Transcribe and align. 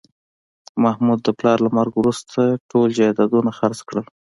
محمود 0.83 1.19
د 1.23 1.29
پلار 1.39 1.57
له 1.65 1.69
مرګه 1.77 1.97
وروسته 1.99 2.39
ټول 2.71 2.87
جایدادونه 2.99 3.49
خرڅ 3.57 3.79
کړل 3.89 4.05